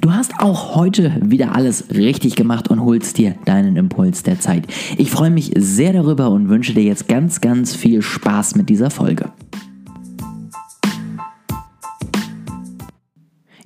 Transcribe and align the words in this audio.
Du 0.00 0.14
hast 0.14 0.40
auch 0.40 0.76
heute 0.76 1.12
wieder 1.20 1.54
alles 1.54 1.90
richtig 1.90 2.34
gemacht 2.34 2.68
und 2.68 2.80
holst 2.80 3.18
dir 3.18 3.34
deinen 3.44 3.76
Impuls 3.76 4.22
der 4.22 4.40
Zeit. 4.40 4.66
Ich 4.96 5.10
freue 5.10 5.28
mich 5.28 5.52
sehr 5.56 5.92
darüber 5.92 6.30
und 6.30 6.48
wünsche 6.48 6.72
dir 6.72 6.84
jetzt 6.84 7.06
ganz, 7.06 7.42
ganz 7.42 7.76
viel 7.76 8.00
Spaß 8.00 8.54
mit 8.54 8.70
dieser 8.70 8.88
Folge. 8.88 9.30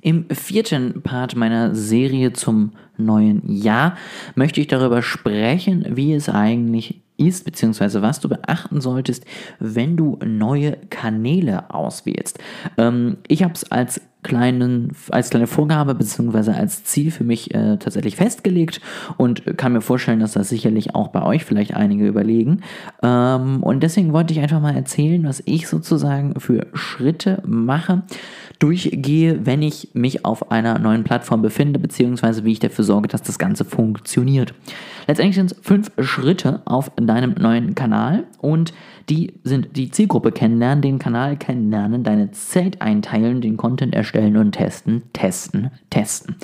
Im 0.01 0.25
vierten 0.29 1.01
Part 1.03 1.37
meiner 1.37 1.73
Serie 1.73 2.33
zum 2.33 2.73
neuen 2.97 3.41
Jahr 3.49 3.95
möchte 4.35 4.59
ich 4.59 4.67
darüber 4.67 5.01
sprechen, 5.01 5.85
wie 5.91 6.13
es 6.13 6.27
eigentlich 6.27 7.01
ist, 7.15 7.45
beziehungsweise 7.45 8.01
was 8.01 8.19
du 8.19 8.27
beachten 8.27 8.81
solltest, 8.81 9.25
wenn 9.59 9.95
du 9.95 10.19
neue 10.25 10.73
Kanäle 10.89 11.73
auswählst. 11.73 12.39
Ähm, 12.77 13.17
ich 13.29 13.41
habe 13.41 13.53
es 13.53 13.71
als 13.71 14.01
kleinen, 14.25 14.91
als 15.11 15.29
kleine 15.29 15.45
Vorgabe 15.45 15.93
bzw. 15.93 16.51
als 16.51 16.83
Ziel 16.83 17.11
für 17.11 17.23
mich 17.23 17.53
äh, 17.53 17.77
tatsächlich 17.77 18.15
festgelegt 18.15 18.81
und 19.17 19.57
kann 19.57 19.73
mir 19.73 19.81
vorstellen, 19.81 20.19
dass 20.19 20.33
das 20.33 20.49
sicherlich 20.49 20.95
auch 20.95 21.09
bei 21.09 21.21
euch 21.21 21.45
vielleicht 21.45 21.75
einige 21.75 22.07
überlegen. 22.07 22.61
Ähm, 23.03 23.61
und 23.61 23.83
deswegen 23.83 24.13
wollte 24.13 24.33
ich 24.33 24.39
einfach 24.39 24.59
mal 24.59 24.75
erzählen, 24.75 25.23
was 25.25 25.43
ich 25.45 25.67
sozusagen 25.67 26.39
für 26.39 26.65
Schritte 26.73 27.43
mache, 27.45 28.01
durchgehe, 28.57 29.45
wenn 29.45 29.61
ich 29.61 29.89
mich 29.93 30.25
auf 30.25 30.51
einer 30.51 30.79
neuen 30.79 31.03
Plattform 31.03 31.43
befinde, 31.43 31.77
beziehungsweise 31.79 32.43
wie 32.45 32.53
ich 32.53 32.59
dafür 32.59 32.83
sorge, 32.83 33.07
dass 33.07 33.21
das 33.21 33.37
Ganze 33.37 33.63
funktioniert. 33.63 34.55
Letztendlich 35.07 35.35
sind 35.35 35.51
es 35.51 35.57
fünf 35.61 35.91
Schritte 35.99 36.61
auf 36.65 36.91
deinem 36.95 37.33
neuen 37.33 37.75
Kanal 37.75 38.23
und 38.39 38.73
die 39.09 39.33
sind 39.43 39.75
die 39.75 39.91
Zielgruppe 39.91 40.31
kennenlernen, 40.31 40.81
den 40.81 40.97
Kanal 40.97 41.37
kennenlernen, 41.37 42.03
deine 42.03 42.31
Zeit 42.31 42.81
einteilen, 42.81 43.39
den 43.39 43.55
Content 43.55 43.93
erstellen 43.93 44.14
und 44.17 44.51
testen, 44.53 45.03
testen, 45.13 45.71
testen. 45.89 46.35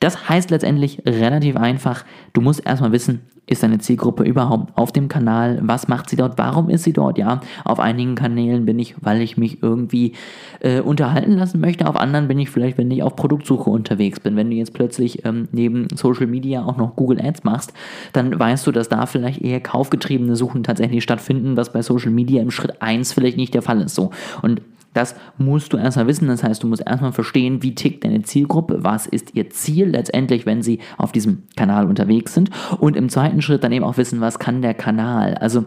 Das 0.00 0.28
heißt 0.28 0.50
letztendlich 0.50 1.02
relativ 1.06 1.56
einfach, 1.56 2.04
du 2.32 2.40
musst 2.40 2.64
erstmal 2.64 2.92
wissen, 2.92 3.22
ist 3.48 3.62
deine 3.62 3.78
Zielgruppe 3.78 4.24
überhaupt 4.24 4.76
auf 4.76 4.92
dem 4.92 5.08
Kanal? 5.08 5.58
Was 5.62 5.88
macht 5.88 6.10
sie 6.10 6.16
dort? 6.16 6.36
Warum 6.36 6.68
ist 6.68 6.84
sie 6.84 6.92
dort? 6.92 7.16
Ja, 7.16 7.40
auf 7.64 7.80
einigen 7.80 8.14
Kanälen 8.14 8.66
bin 8.66 8.78
ich, 8.78 8.94
weil 9.00 9.22
ich 9.22 9.38
mich 9.38 9.62
irgendwie 9.62 10.12
äh, 10.60 10.80
unterhalten 10.80 11.32
lassen 11.32 11.60
möchte. 11.60 11.88
Auf 11.88 11.96
anderen 11.96 12.28
bin 12.28 12.38
ich 12.38 12.50
vielleicht, 12.50 12.76
wenn 12.76 12.90
ich 12.90 13.02
auf 13.02 13.16
Produktsuche 13.16 13.70
unterwegs 13.70 14.20
bin. 14.20 14.36
Wenn 14.36 14.50
du 14.50 14.56
jetzt 14.56 14.74
plötzlich 14.74 15.24
ähm, 15.24 15.48
neben 15.50 15.88
Social 15.94 16.26
Media 16.26 16.64
auch 16.64 16.76
noch 16.76 16.94
Google 16.94 17.24
Ads 17.24 17.44
machst, 17.44 17.72
dann 18.12 18.38
weißt 18.38 18.66
du, 18.66 18.72
dass 18.72 18.90
da 18.90 19.06
vielleicht 19.06 19.40
eher 19.40 19.60
kaufgetriebene 19.60 20.36
Suchen 20.36 20.62
tatsächlich 20.62 21.02
stattfinden, 21.02 21.56
was 21.56 21.72
bei 21.72 21.80
Social 21.80 22.10
Media 22.10 22.42
im 22.42 22.50
Schritt 22.50 22.82
1 22.82 23.14
vielleicht 23.14 23.38
nicht 23.38 23.54
der 23.54 23.62
Fall 23.62 23.80
ist. 23.80 23.94
So. 23.94 24.10
Und 24.42 24.60
das 24.98 25.14
musst 25.38 25.72
du 25.72 25.76
erstmal 25.76 26.08
wissen. 26.08 26.26
Das 26.28 26.42
heißt, 26.42 26.62
du 26.62 26.66
musst 26.66 26.82
erstmal 26.84 27.12
verstehen, 27.12 27.62
wie 27.62 27.74
tickt 27.74 28.04
deine 28.04 28.22
Zielgruppe, 28.22 28.82
was 28.82 29.06
ist 29.06 29.34
ihr 29.34 29.48
Ziel 29.50 29.90
letztendlich, 29.90 30.44
wenn 30.44 30.60
sie 30.62 30.80
auf 30.96 31.12
diesem 31.12 31.44
Kanal 31.56 31.86
unterwegs 31.86 32.34
sind. 32.34 32.50
Und 32.78 32.96
im 32.96 33.08
zweiten 33.08 33.40
Schritt 33.40 33.62
dann 33.62 33.72
eben 33.72 33.84
auch 33.84 33.96
wissen, 33.96 34.20
was 34.20 34.38
kann 34.38 34.60
der 34.60 34.74
Kanal. 34.74 35.34
Also 35.34 35.64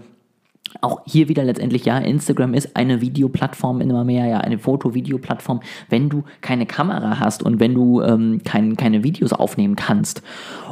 auch 0.82 1.02
hier 1.06 1.28
wieder 1.28 1.44
letztendlich, 1.44 1.86
ja, 1.86 1.98
Instagram 1.98 2.54
ist 2.54 2.76
eine 2.76 3.02
Videoplattform 3.02 3.82
immer 3.82 4.04
mehr, 4.04 4.26
ja, 4.28 4.38
eine 4.40 4.58
Foto-Video-Plattform, 4.58 5.62
wenn 5.90 6.10
du 6.10 6.24
keine 6.42 6.66
Kamera 6.66 7.20
hast 7.20 7.44
und 7.44 7.60
wenn 7.60 7.74
du 7.74 8.02
ähm, 8.02 8.42
kein, 8.44 8.78
keine 8.78 9.04
Videos 9.04 9.34
aufnehmen 9.34 9.76
kannst 9.76 10.22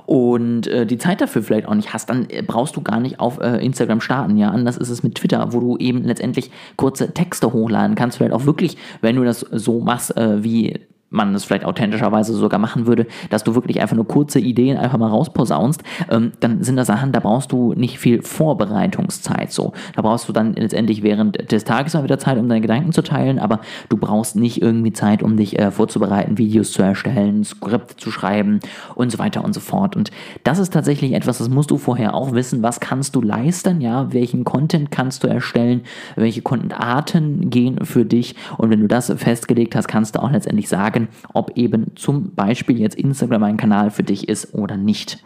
und 0.05 0.67
äh, 0.67 0.85
die 0.85 0.97
Zeit 0.97 1.21
dafür 1.21 1.43
vielleicht 1.43 1.67
auch 1.67 1.75
nicht 1.75 1.93
hast, 1.93 2.09
dann 2.09 2.27
äh, 2.29 2.41
brauchst 2.41 2.75
du 2.75 2.81
gar 2.81 2.99
nicht 2.99 3.19
auf 3.19 3.39
äh, 3.39 3.57
Instagram 3.63 4.01
starten, 4.01 4.37
ja. 4.37 4.49
Anders 4.49 4.77
ist 4.77 4.89
es 4.89 5.03
mit 5.03 5.15
Twitter, 5.15 5.53
wo 5.53 5.59
du 5.59 5.77
eben 5.77 6.03
letztendlich 6.03 6.51
kurze 6.75 7.13
Texte 7.13 7.53
hochladen 7.53 7.95
kannst, 7.95 8.17
vielleicht 8.17 8.33
auch 8.33 8.45
wirklich, 8.45 8.77
wenn 9.01 9.15
du 9.15 9.23
das 9.23 9.39
so 9.39 9.79
machst, 9.81 10.15
äh, 10.17 10.43
wie 10.43 10.79
man 11.09 11.33
es 11.33 11.45
vielleicht 11.45 11.65
authentischerweise 11.65 12.33
sogar 12.33 12.59
machen 12.59 12.87
würde, 12.87 13.07
dass 13.29 13.43
du 13.43 13.55
wirklich 13.55 13.81
einfach 13.81 13.95
nur 13.95 14.07
kurze 14.07 14.39
Ideen 14.39 14.77
einfach 14.77 14.97
mal 14.97 15.09
rausposaunst, 15.09 15.83
ähm, 16.09 16.31
dann 16.39 16.63
sind 16.63 16.75
das 16.75 16.87
Sachen, 16.87 17.11
da 17.11 17.19
brauchst 17.19 17.51
du 17.51 17.73
nicht 17.73 17.99
viel 17.99 18.21
Vorbereitungszeit 18.21 19.51
so. 19.51 19.73
Da 19.95 20.01
brauchst 20.01 20.29
du 20.29 20.33
dann 20.33 20.53
letztendlich 20.53 21.03
während 21.03 21.51
des 21.51 21.63
Tages 21.63 21.93
mal 21.93 22.03
wieder 22.03 22.19
Zeit, 22.19 22.37
um 22.37 22.47
deine 22.47 22.61
Gedanken 22.61 22.91
zu 22.91 23.01
teilen, 23.01 23.39
aber 23.39 23.59
du 23.89 23.97
brauchst 23.97 24.35
nicht 24.35 24.61
irgendwie 24.61 24.93
Zeit, 24.93 25.23
um 25.23 25.37
dich 25.37 25.57
äh, 25.57 25.71
vorzubereiten, 25.71 26.37
Videos 26.37 26.71
zu 26.71 26.81
erstellen, 26.81 27.43
Skript 27.43 27.99
zu 27.99 28.11
schreiben 28.11 28.59
und 28.95 29.11
so 29.11 29.19
weiter 29.19 29.43
und 29.43 29.53
so 29.53 29.59
fort. 29.59 29.95
Und 29.95 30.11
das 30.43 30.59
ist 30.59 30.73
tatsächlich 30.73 31.13
etwas, 31.13 31.39
das 31.39 31.49
musst 31.49 31.71
du 31.71 31.77
vorher 31.77 32.13
auch 32.13 32.33
wissen, 32.33 32.61
was 32.61 32.79
kannst 32.79 33.15
du 33.15 33.21
leisten, 33.21 33.81
ja, 33.81 34.11
welchen 34.13 34.43
Content 34.43 34.91
kannst 34.91 35.23
du 35.23 35.27
erstellen, 35.27 35.81
welche 36.15 36.41
Contentarten 36.41 37.49
gehen 37.49 37.85
für 37.85 38.05
dich 38.05 38.35
und 38.57 38.69
wenn 38.69 38.81
du 38.81 38.87
das 38.87 39.11
festgelegt 39.15 39.75
hast, 39.75 39.87
kannst 39.87 40.15
du 40.15 40.21
auch 40.21 40.31
letztendlich 40.31 40.69
sagen, 40.69 40.98
sagen, 40.99 41.07
ob 41.33 41.57
eben 41.57 41.91
zum 41.95 42.35
Beispiel 42.35 42.79
jetzt 42.79 42.95
Instagram 42.95 43.43
ein 43.43 43.57
Kanal 43.57 43.91
für 43.91 44.03
dich 44.03 44.27
ist 44.27 44.53
oder 44.53 44.77
nicht. 44.77 45.23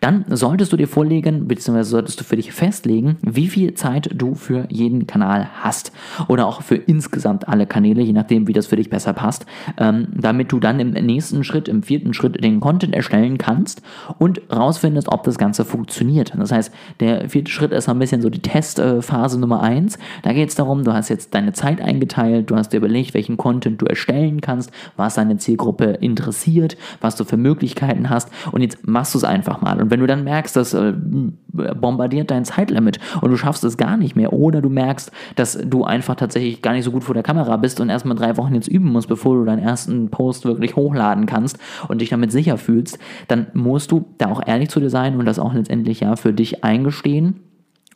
Dann 0.00 0.24
solltest 0.28 0.72
du 0.72 0.76
dir 0.76 0.88
vorlegen, 0.88 1.46
beziehungsweise 1.46 1.90
solltest 1.90 2.20
du 2.20 2.24
für 2.24 2.36
dich 2.36 2.52
festlegen, 2.52 3.18
wie 3.22 3.48
viel 3.48 3.74
Zeit 3.74 4.10
du 4.14 4.34
für 4.34 4.66
jeden 4.68 5.06
Kanal 5.06 5.48
hast. 5.62 5.92
Oder 6.28 6.46
auch 6.46 6.62
für 6.62 6.76
insgesamt 6.76 7.48
alle 7.48 7.66
Kanäle, 7.66 8.02
je 8.02 8.12
nachdem, 8.12 8.48
wie 8.48 8.52
das 8.52 8.66
für 8.66 8.76
dich 8.76 8.90
besser 8.90 9.12
passt. 9.12 9.46
Ähm, 9.78 10.08
damit 10.14 10.52
du 10.52 10.58
dann 10.58 10.80
im 10.80 10.90
nächsten 10.90 11.44
Schritt, 11.44 11.68
im 11.68 11.82
vierten 11.82 12.14
Schritt 12.14 12.42
den 12.42 12.60
Content 12.60 12.94
erstellen 12.94 13.38
kannst 13.38 13.82
und 14.18 14.40
rausfindest, 14.50 15.08
ob 15.08 15.22
das 15.24 15.38
Ganze 15.38 15.64
funktioniert. 15.64 16.32
Das 16.36 16.52
heißt, 16.52 16.72
der 17.00 17.28
vierte 17.28 17.50
Schritt 17.50 17.72
ist 17.72 17.88
ein 17.88 17.98
bisschen 17.98 18.22
so 18.22 18.30
die 18.30 18.42
Testphase 18.42 19.38
Nummer 19.38 19.62
eins. 19.62 19.98
Da 20.22 20.32
geht 20.32 20.48
es 20.48 20.54
darum, 20.54 20.84
du 20.84 20.92
hast 20.92 21.08
jetzt 21.08 21.34
deine 21.34 21.52
Zeit 21.52 21.80
eingeteilt, 21.80 22.50
du 22.50 22.56
hast 22.56 22.72
dir 22.72 22.78
überlegt, 22.78 23.14
welchen 23.14 23.36
Content 23.36 23.80
du 23.80 23.86
erstellen 23.86 24.40
kannst, 24.40 24.72
was 24.96 25.11
was 25.12 25.16
deine 25.16 25.36
Zielgruppe 25.36 25.84
interessiert, 26.00 26.76
was 27.00 27.16
du 27.16 27.24
für 27.24 27.36
Möglichkeiten 27.36 28.08
hast 28.08 28.30
und 28.50 28.62
jetzt 28.62 28.86
machst 28.86 29.14
du 29.14 29.18
es 29.18 29.24
einfach 29.24 29.60
mal. 29.60 29.80
Und 29.80 29.90
wenn 29.90 30.00
du 30.00 30.06
dann 30.06 30.24
merkst, 30.24 30.56
das 30.56 30.72
äh, 30.74 30.92
bombardiert 31.52 32.30
dein 32.30 32.44
Zeitlimit 32.44 32.98
und 33.20 33.30
du 33.30 33.36
schaffst 33.36 33.64
es 33.64 33.76
gar 33.76 33.96
nicht 33.96 34.16
mehr 34.16 34.32
oder 34.32 34.62
du 34.62 34.70
merkst, 34.70 35.12
dass 35.36 35.58
du 35.62 35.84
einfach 35.84 36.16
tatsächlich 36.16 36.62
gar 36.62 36.72
nicht 36.72 36.84
so 36.84 36.90
gut 36.90 37.04
vor 37.04 37.14
der 37.14 37.22
Kamera 37.22 37.56
bist 37.56 37.80
und 37.80 37.90
erstmal 37.90 38.16
drei 38.16 38.36
Wochen 38.36 38.54
jetzt 38.54 38.68
üben 38.68 38.90
musst, 38.90 39.08
bevor 39.08 39.36
du 39.36 39.44
deinen 39.44 39.62
ersten 39.62 40.08
Post 40.08 40.44
wirklich 40.44 40.76
hochladen 40.76 41.26
kannst 41.26 41.58
und 41.88 42.00
dich 42.00 42.08
damit 42.08 42.32
sicher 42.32 42.56
fühlst, 42.56 42.98
dann 43.28 43.48
musst 43.52 43.92
du 43.92 44.06
da 44.18 44.30
auch 44.30 44.40
ehrlich 44.46 44.70
zu 44.70 44.80
dir 44.80 44.90
sein 44.90 45.16
und 45.16 45.26
das 45.26 45.38
auch 45.38 45.52
letztendlich 45.52 46.00
ja 46.00 46.16
für 46.16 46.32
dich 46.32 46.64
eingestehen 46.64 47.40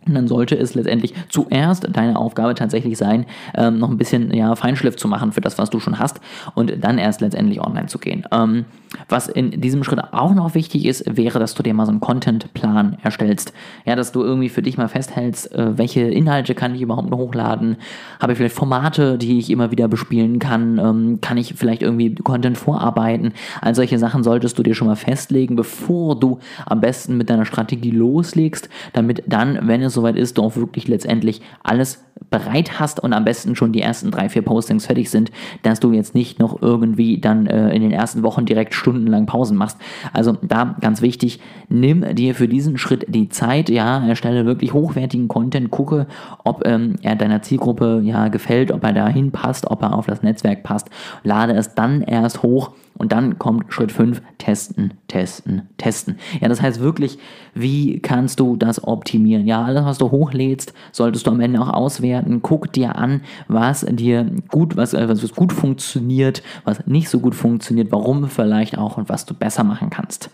und 0.07 0.15
dann 0.15 0.29
sollte 0.29 0.57
es 0.57 0.75
letztendlich 0.75 1.15
zuerst 1.29 1.89
deine 1.93 2.19
Aufgabe 2.19 2.55
tatsächlich 2.55 2.97
sein, 2.97 3.27
ähm, 3.55 3.79
noch 3.79 3.91
ein 3.91 3.99
bisschen 3.99 4.33
ja, 4.33 4.55
Feinschliff 4.55 4.97
zu 4.97 5.09
machen 5.09 5.33
für 5.33 5.41
das, 5.41 5.59
was 5.59 5.71
du 5.71 5.81
schon 5.81 5.99
hast 5.99 6.21
und 6.55 6.73
dann 6.83 6.99
erst 6.99 7.21
letztendlich 7.21 7.61
online 7.61 7.87
zu 7.87 7.99
gehen. 7.99 8.25
Ähm, 8.33 8.65
was 9.09 9.29
in 9.29 9.61
diesem 9.61 9.85
Schritt 9.85 10.01
auch 10.13 10.35
noch 10.35 10.55
wichtig 10.55 10.87
ist, 10.87 11.05
wäre, 11.17 11.39
dass 11.39 11.55
du 11.55 11.63
dir 11.63 11.75
mal 11.75 11.87
so 11.87 11.91
einen 11.91 12.01
Contentplan 12.01 12.99
erstellst. 13.03 13.53
Ja, 13.85 13.97
dass 13.97 14.13
du 14.13 14.23
irgendwie 14.23 14.49
für 14.49 14.63
dich 14.63 14.79
mal 14.79 14.89
festhältst, 14.89 15.53
äh, 15.53 15.77
welche 15.77 16.03
Inhalte 16.03 16.55
kann 16.55 16.75
ich 16.75 16.81
überhaupt 16.81 17.11
noch 17.11 17.19
hochladen? 17.19 17.77
Habe 18.21 18.33
ich 18.33 18.39
vielleicht 18.39 18.55
Formate, 18.55 19.19
die 19.19 19.39
ich 19.39 19.51
immer 19.51 19.71
wieder 19.71 19.89
bespielen 19.89 20.39
kann? 20.39 20.79
Ähm, 20.79 21.19
kann 21.21 21.37
ich 21.37 21.55
vielleicht 21.55 21.83
irgendwie 21.83 22.15
Content 22.15 22.57
vorarbeiten? 22.59 23.33
All 23.61 23.75
solche 23.75 23.99
Sachen 23.99 24.23
solltest 24.23 24.59
du 24.59 24.63
dir 24.63 24.75
schon 24.75 24.89
mal 24.89 24.97
festlegen, 24.97 25.57
bevor 25.57 26.19
du 26.19 26.39
am 26.65 26.81
besten 26.81 27.17
mit 27.17 27.29
deiner 27.29 27.45
Strategie 27.45 27.91
loslegst, 27.91 28.69
damit 28.93 29.25
dann, 29.27 29.67
wenn 29.69 29.83
es 29.83 29.95
soweit 29.97 30.17
ist, 30.17 30.39
du 30.39 30.43
auch 30.43 30.55
wirklich 30.55 30.87
letztendlich 30.87 31.43
alles 31.65 32.05
bereit 32.31 32.81
hast 32.81 33.01
und 33.01 33.13
am 33.13 33.25
besten 33.25 33.57
schon 33.57 33.73
die 33.73 33.81
ersten 33.81 34.11
drei, 34.11 34.29
vier 34.29 34.43
Postings 34.43 34.87
fertig 34.87 35.11
sind, 35.11 35.31
dass 35.63 35.81
du 35.81 35.93
jetzt 35.93 36.15
nicht 36.15 36.39
noch 36.39 36.63
irgendwie 36.63 37.21
dann 37.21 37.47
äh, 37.47 37.75
in 37.75 37.83
den 37.83 37.93
ersten 37.93 38.23
Wochen 38.23 38.47
direkt 38.47 38.75
stundenlang 38.75 39.27
Pausen 39.27 39.57
machst. 39.57 39.79
Also 40.13 40.37
da 40.43 40.77
ganz 40.81 41.03
wichtig, 41.03 41.41
nimm 41.69 42.15
dir 42.15 42.35
für 42.35 42.49
diesen 42.49 42.79
Schritt 42.79 43.05
die 43.09 43.29
Zeit, 43.29 43.69
ja, 43.69 44.07
erstelle 44.07 44.47
wirklich 44.47 44.73
hochwertigen 44.73 45.29
Content, 45.29 45.71
gucke, 45.71 46.07
ob 46.45 46.67
ähm, 46.67 46.97
er 47.03 47.17
deiner 47.17 47.43
Zielgruppe 47.43 48.01
ja 48.03 48.29
gefällt, 48.29 48.73
ob 48.73 48.83
er 48.85 48.93
dahin 48.93 49.31
passt, 49.31 49.71
ob 49.71 49.83
er 49.83 49.95
auf 49.95 50.07
das 50.07 50.23
Netzwerk 50.23 50.63
passt, 50.63 50.89
lade 51.23 51.53
es 51.53 51.75
dann 51.75 52.03
erst 52.03 52.43
hoch 52.43 52.73
und 52.99 53.13
dann 53.13 53.39
kommt 53.39 53.73
Schritt 53.73 53.93
5, 53.93 54.23
testen, 54.39 54.95
testen, 55.09 55.63
testen. 55.77 56.17
Ja, 56.41 56.49
das 56.49 56.63
heißt 56.63 56.81
wirklich, 56.81 57.19
wie 57.55 58.01
kannst 58.01 58.41
du 58.41 58.57
das 58.57 58.83
optimieren? 58.83 59.47
Ja, 59.47 59.63
alles, 59.63 59.85
was 59.87 59.99
du 59.99 60.11
hochlädst, 60.11 60.73
solltest 60.93 61.27
du 61.27 61.31
am 61.31 61.41
Ende 61.41 61.61
auch 61.61 61.73
auswerten. 61.73 62.43
Guck 62.43 62.73
dir 62.73 62.97
an, 62.97 63.23
was 63.49 63.87
dir 63.89 64.31
gut, 64.49 64.77
was, 64.77 64.95
äh, 64.95 65.09
was 65.09 65.35
gut 65.35 65.53
funktioniert, 65.53 66.43
was 66.65 66.87
nicht 66.87 67.09
so 67.09 67.21
gut 67.21 67.35
funktioniert, 67.35 67.93
warum 67.93 68.29
vielleicht 68.29 68.79
auch 68.79 68.99
und 68.99 69.09
was 69.09 69.27
du 69.27 69.35
besser 69.35 69.65
machen 69.65 69.91
kannst. 69.91 70.31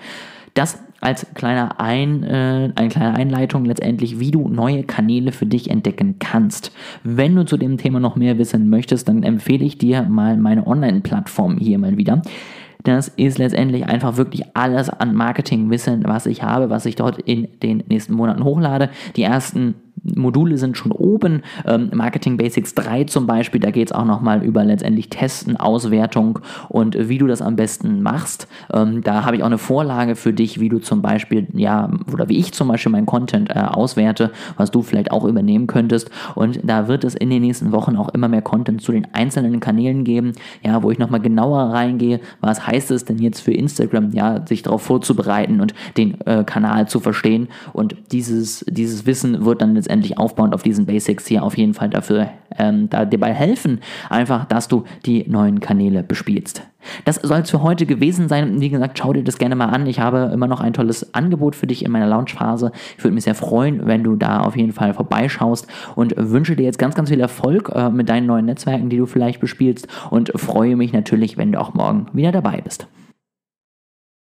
Das 0.54 0.78
als 1.02 1.26
kleiner 1.34 1.80
Ein, 1.80 2.22
äh, 2.22 2.72
eine 2.74 2.88
kleine 2.88 3.14
Einleitung 3.14 3.64
letztendlich, 3.64 4.20
wie 4.20 4.30
du 4.30 4.48
neue 4.48 4.84
Kanäle 4.84 5.32
für 5.32 5.46
dich 5.46 5.70
entdecken 5.70 6.16
kannst. 6.18 6.72
Wenn 7.02 7.34
du 7.34 7.44
zu 7.44 7.56
dem 7.56 7.76
Thema 7.76 8.00
noch 8.00 8.16
mehr 8.16 8.38
wissen 8.38 8.70
möchtest, 8.70 9.08
dann 9.08 9.22
empfehle 9.22 9.64
ich 9.64 9.78
dir 9.78 10.02
mal 10.02 10.36
meine 10.36 10.66
Online-Plattform 10.66 11.58
hier 11.58 11.78
mal 11.78 11.96
wieder. 11.96 12.22
Das 12.84 13.08
ist 13.08 13.38
letztendlich 13.38 13.86
einfach 13.86 14.16
wirklich 14.16 14.44
alles 14.54 14.90
an 14.90 15.14
Marketingwissen, 15.14 16.04
was 16.04 16.26
ich 16.26 16.42
habe, 16.42 16.70
was 16.70 16.86
ich 16.86 16.96
dort 16.96 17.18
in 17.18 17.48
den 17.62 17.84
nächsten 17.88 18.14
Monaten 18.14 18.44
hochlade. 18.44 18.90
Die 19.16 19.22
ersten 19.22 19.74
Module 20.04 20.58
sind 20.58 20.76
schon 20.76 20.92
oben. 20.92 21.42
Ähm, 21.66 21.90
Marketing 21.92 22.36
Basics 22.36 22.74
3 22.74 23.04
zum 23.04 23.26
Beispiel, 23.26 23.60
da 23.60 23.70
geht 23.70 23.88
es 23.88 23.92
auch 23.92 24.04
nochmal 24.04 24.42
über 24.42 24.64
letztendlich 24.64 25.08
Testen, 25.08 25.56
Auswertung 25.56 26.40
und 26.68 27.08
wie 27.08 27.18
du 27.18 27.26
das 27.26 27.42
am 27.42 27.56
besten 27.56 28.02
machst. 28.02 28.48
Ähm, 28.72 29.02
da 29.02 29.24
habe 29.24 29.36
ich 29.36 29.42
auch 29.42 29.46
eine 29.46 29.58
Vorlage 29.58 30.16
für 30.16 30.32
dich, 30.32 30.60
wie 30.60 30.68
du 30.68 30.78
zum 30.78 31.02
Beispiel, 31.02 31.46
ja, 31.54 31.90
oder 32.12 32.28
wie 32.28 32.38
ich 32.38 32.52
zum 32.52 32.68
Beispiel 32.68 32.92
meinen 32.92 33.06
Content 33.06 33.50
äh, 33.50 33.58
auswerte, 33.58 34.32
was 34.56 34.70
du 34.70 34.82
vielleicht 34.82 35.12
auch 35.12 35.24
übernehmen 35.24 35.66
könntest. 35.66 36.10
Und 36.34 36.60
da 36.64 36.88
wird 36.88 37.04
es 37.04 37.14
in 37.14 37.30
den 37.30 37.42
nächsten 37.42 37.72
Wochen 37.72 37.96
auch 37.96 38.08
immer 38.10 38.28
mehr 38.28 38.42
Content 38.42 38.82
zu 38.82 38.92
den 38.92 39.06
einzelnen 39.12 39.60
Kanälen 39.60 40.04
geben, 40.04 40.32
ja, 40.62 40.82
wo 40.82 40.90
ich 40.90 40.98
nochmal 40.98 41.20
genauer 41.20 41.72
reingehe, 41.72 42.20
was 42.40 42.66
heißt 42.66 42.90
es 42.90 43.04
denn 43.04 43.18
jetzt 43.18 43.40
für 43.40 43.52
Instagram, 43.52 44.10
ja, 44.12 44.44
sich 44.46 44.62
darauf 44.62 44.82
vorzubereiten 44.82 45.60
und 45.60 45.74
den 45.96 46.20
äh, 46.22 46.44
Kanal 46.44 46.88
zu 46.88 47.00
verstehen. 47.00 47.48
Und 47.72 47.96
dieses, 48.10 48.64
dieses 48.68 49.06
Wissen 49.06 49.44
wird 49.44 49.62
dann 49.62 49.74
letztendlich 49.92 50.16
aufbauend 50.16 50.54
auf 50.54 50.62
diesen 50.62 50.86
Basics 50.86 51.26
hier 51.26 51.42
auf 51.42 51.58
jeden 51.58 51.74
Fall 51.74 51.90
dafür 51.90 52.28
ähm, 52.58 52.88
da 52.88 53.04
dabei 53.04 53.34
helfen, 53.34 53.80
einfach, 54.08 54.46
dass 54.46 54.66
du 54.66 54.84
die 55.04 55.28
neuen 55.28 55.60
Kanäle 55.60 56.02
bespielst. 56.02 56.62
Das 57.04 57.16
soll 57.16 57.40
es 57.40 57.50
für 57.50 57.62
heute 57.62 57.84
gewesen 57.84 58.28
sein. 58.28 58.60
Wie 58.60 58.70
gesagt, 58.70 58.98
schau 58.98 59.12
dir 59.12 59.22
das 59.22 59.36
gerne 59.36 59.54
mal 59.54 59.66
an. 59.66 59.86
Ich 59.86 60.00
habe 60.00 60.30
immer 60.32 60.46
noch 60.46 60.60
ein 60.60 60.72
tolles 60.72 61.14
Angebot 61.14 61.54
für 61.54 61.66
dich 61.66 61.84
in 61.84 61.92
meiner 61.92 62.06
Launchphase. 62.06 62.72
Ich 62.96 63.04
würde 63.04 63.14
mich 63.14 63.24
sehr 63.24 63.34
freuen, 63.34 63.86
wenn 63.86 64.02
du 64.02 64.16
da 64.16 64.40
auf 64.40 64.56
jeden 64.56 64.72
Fall 64.72 64.94
vorbeischaust 64.94 65.66
und 65.94 66.14
wünsche 66.16 66.56
dir 66.56 66.64
jetzt 66.64 66.78
ganz, 66.78 66.94
ganz 66.94 67.10
viel 67.10 67.20
Erfolg 67.20 67.70
äh, 67.74 67.90
mit 67.90 68.08
deinen 68.08 68.26
neuen 68.26 68.46
Netzwerken, 68.46 68.88
die 68.88 68.96
du 68.96 69.04
vielleicht 69.04 69.40
bespielst 69.40 69.86
und 70.10 70.32
freue 70.34 70.76
mich 70.76 70.94
natürlich, 70.94 71.36
wenn 71.36 71.52
du 71.52 71.60
auch 71.60 71.74
morgen 71.74 72.06
wieder 72.14 72.32
dabei 72.32 72.62
bist. 72.62 72.86